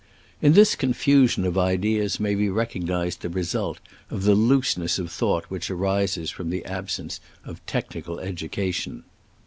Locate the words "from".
6.31-6.49